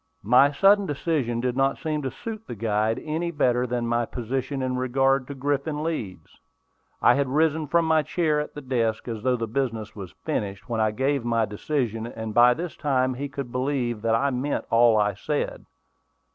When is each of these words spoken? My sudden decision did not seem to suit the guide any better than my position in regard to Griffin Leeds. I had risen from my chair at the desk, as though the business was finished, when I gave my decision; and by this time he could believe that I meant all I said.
My 0.23 0.51
sudden 0.51 0.87
decision 0.87 1.41
did 1.41 1.55
not 1.55 1.77
seem 1.77 2.01
to 2.01 2.09
suit 2.09 2.47
the 2.47 2.55
guide 2.55 2.99
any 3.05 3.29
better 3.29 3.67
than 3.67 3.85
my 3.85 4.07
position 4.07 4.63
in 4.63 4.75
regard 4.75 5.27
to 5.27 5.35
Griffin 5.35 5.83
Leeds. 5.83 6.39
I 7.03 7.13
had 7.13 7.27
risen 7.29 7.67
from 7.67 7.85
my 7.85 8.01
chair 8.01 8.39
at 8.39 8.55
the 8.55 8.61
desk, 8.61 9.07
as 9.07 9.21
though 9.21 9.35
the 9.37 9.45
business 9.45 9.95
was 9.95 10.15
finished, 10.25 10.67
when 10.67 10.81
I 10.81 10.89
gave 10.89 11.23
my 11.23 11.45
decision; 11.45 12.07
and 12.07 12.33
by 12.33 12.55
this 12.55 12.75
time 12.75 13.13
he 13.13 13.29
could 13.29 13.51
believe 13.51 14.01
that 14.01 14.15
I 14.15 14.31
meant 14.31 14.65
all 14.71 14.97
I 14.97 15.13
said. 15.13 15.67